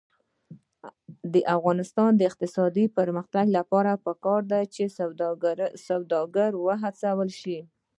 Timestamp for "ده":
4.51-4.59